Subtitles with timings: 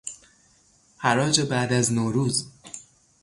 [0.97, 2.47] حراج بعد از نوروز